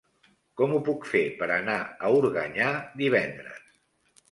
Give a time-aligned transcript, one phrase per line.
[0.61, 2.73] Com ho puc fer per anar a Organyà
[3.05, 3.65] divendres?